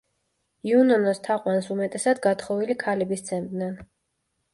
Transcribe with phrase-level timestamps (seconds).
[0.69, 3.77] იუნონას თაყვანს უმეტესად გათხოვილი ქალები სცემდნენ.